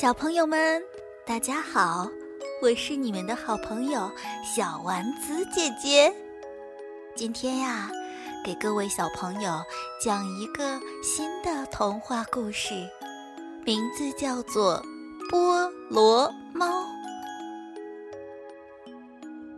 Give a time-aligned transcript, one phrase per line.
[0.00, 0.82] 小朋友们，
[1.26, 2.08] 大家好，
[2.62, 4.10] 我是你们的好朋友
[4.42, 6.10] 小丸子姐姐。
[7.14, 7.90] 今天呀，
[8.42, 9.62] 给各位小朋友
[10.02, 12.72] 讲一个新的童话故事，
[13.62, 14.82] 名字叫做
[15.30, 16.66] 《菠萝猫》。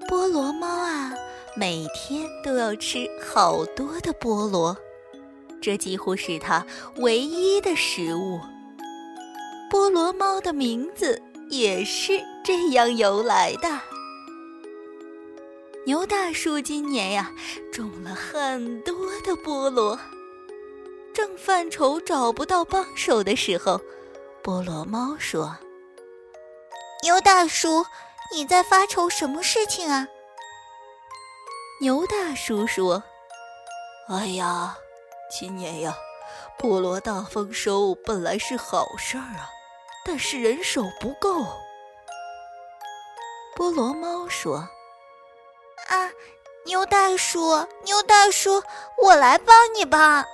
[0.09, 1.15] 菠萝猫啊，
[1.55, 4.77] 每天都要吃好多的菠萝，
[5.61, 8.41] 这几乎是它唯一的食物。
[9.73, 11.19] 菠萝猫的名字
[11.49, 13.81] 也是这样由来的。
[15.87, 17.33] 牛大叔今年呀
[17.73, 19.99] 种了很多的菠萝，
[21.15, 23.81] 正犯愁找不到帮手的时候，
[24.43, 25.57] 菠萝猫说
[27.03, 27.83] ：“牛大叔，
[28.31, 30.07] 你在发愁什么事情啊？”
[31.81, 33.03] 牛大叔说
[34.11, 34.77] ：“哎呀，
[35.31, 35.97] 今年呀，
[36.61, 39.49] 菠萝大丰收本来是好事儿啊。”
[40.05, 41.47] 但是人手不够，
[43.57, 44.57] 菠萝猫说
[45.89, 46.11] ：“啊，
[46.65, 48.63] 牛大叔，牛大叔，
[49.03, 50.27] 我来帮你吧。”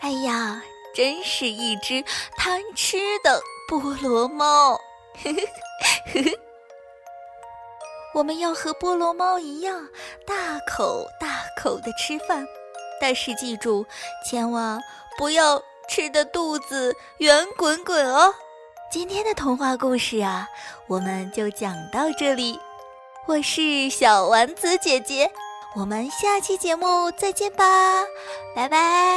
[0.00, 0.62] 哎呀，
[0.94, 2.02] 真是一只
[2.36, 4.80] 贪吃的菠萝猫！
[8.14, 9.86] 我们要和菠萝猫一样，
[10.26, 12.46] 大口大口的吃饭，
[12.98, 13.84] 但是记住，
[14.24, 14.80] 千万
[15.18, 18.34] 不要吃的肚子圆滚滚哦。
[18.98, 20.48] 今天的童话故事啊，
[20.86, 22.58] 我们就讲到这里。
[23.26, 25.30] 我是小丸子姐姐，
[25.74, 28.02] 我们下期节目再见吧，
[28.54, 29.15] 拜拜。